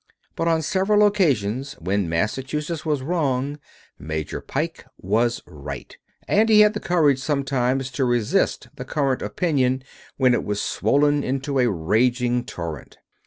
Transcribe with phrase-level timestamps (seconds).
[0.35, 3.59] But on several occasions, when Massachusetts was wrong,
[3.99, 5.95] Major Pike was right;
[6.27, 9.83] and he had the courage sometimes to resist the current of opinion
[10.17, 12.97] when it was swollen into a raging torrent.